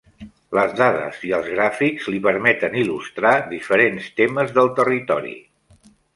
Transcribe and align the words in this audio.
Les 0.59 0.71
dades 0.77 1.19
i 1.27 1.33
els 1.37 1.49
gràfics 1.55 2.07
li 2.13 2.21
permeten 2.29 2.79
il·lustrar 2.85 3.35
diferents 3.53 4.09
temes 4.23 4.57
del 4.59 4.75
territori. 4.83 5.37